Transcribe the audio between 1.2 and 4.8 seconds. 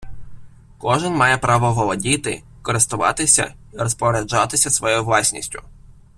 право володіти, користуватися і розпоряджатися